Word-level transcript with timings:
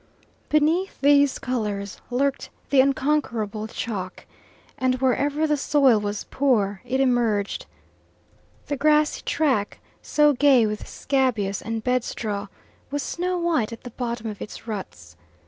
Beneath 0.49 0.99
these 0.99 1.37
colours 1.37 2.01
lurked 2.09 2.49
the 2.71 2.81
unconquerable 2.81 3.67
chalk, 3.67 4.25
and 4.75 4.95
wherever 4.95 5.45
the 5.45 5.55
soil 5.57 5.99
was 5.99 6.23
poor 6.31 6.81
it 6.83 6.99
emerged. 6.99 7.67
The 8.65 8.77
grassy 8.77 9.21
track, 9.21 9.79
so 10.01 10.33
gay 10.33 10.65
with 10.65 10.87
scabious 10.87 11.61
and 11.61 11.83
bedstraw, 11.83 12.47
was 12.89 13.03
snow 13.03 13.37
white 13.37 13.71
at 13.71 13.83
the 13.83 13.91
bottom 13.91 14.25
of 14.25 14.41
its 14.41 14.65
ruts. 14.65 15.17